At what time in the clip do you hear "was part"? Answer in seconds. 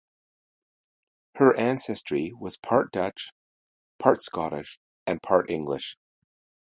2.33-2.91